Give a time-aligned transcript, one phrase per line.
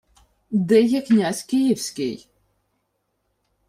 [0.51, 2.29] —Де є князь київський?